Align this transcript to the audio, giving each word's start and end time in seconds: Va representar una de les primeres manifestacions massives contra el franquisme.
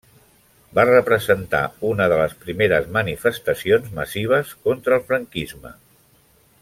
Va 0.77 0.85
representar 0.89 1.59
una 1.89 2.07
de 2.13 2.17
les 2.21 2.33
primeres 2.45 2.89
manifestacions 2.97 3.93
massives 4.01 4.55
contra 4.65 4.99
el 5.01 5.05
franquisme. 5.13 5.75